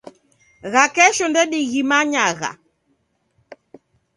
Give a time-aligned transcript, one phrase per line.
[0.71, 2.51] Gha kesho ndedighimanyagha.